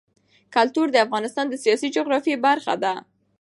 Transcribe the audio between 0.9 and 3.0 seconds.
د افغانستان د سیاسي جغرافیه برخه ده.